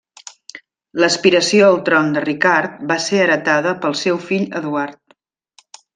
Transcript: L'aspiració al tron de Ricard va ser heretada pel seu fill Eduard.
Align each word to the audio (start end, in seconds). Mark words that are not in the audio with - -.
L'aspiració 1.01 1.67
al 1.67 1.77
tron 1.89 2.09
de 2.15 2.23
Ricard 2.25 2.81
va 2.93 2.99
ser 3.05 3.19
heretada 3.27 3.75
pel 3.85 3.99
seu 4.05 4.19
fill 4.31 4.49
Eduard. 4.63 5.77